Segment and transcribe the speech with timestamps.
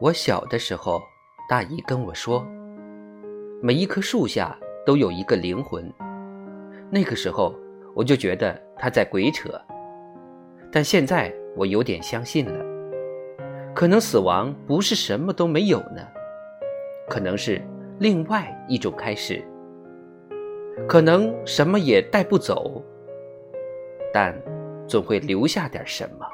[0.00, 1.02] 我小的时候，
[1.48, 2.46] 大姨跟我说，
[3.60, 5.92] 每一棵树下都有一个灵魂。
[6.88, 7.52] 那个时候
[7.96, 9.60] 我就觉得她在鬼扯，
[10.70, 12.64] 但现在我有点相信了。
[13.74, 16.06] 可能死亡不是什么都没有呢，
[17.08, 17.60] 可能是
[17.98, 19.44] 另外一种开始。
[20.86, 22.80] 可能什么也带不走，
[24.14, 24.32] 但
[24.86, 26.24] 总会留下点什么。